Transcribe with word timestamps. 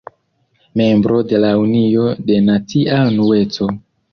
Membro 0.81 1.19
de 1.33 1.43
la 1.45 1.51
Unio 1.65 2.07
de 2.31 2.41
Nacia 2.49 2.99
Unueco. 3.13 3.71